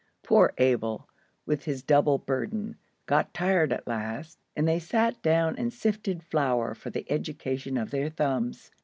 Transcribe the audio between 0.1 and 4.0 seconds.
Poor Abel, with his double burden, got tired at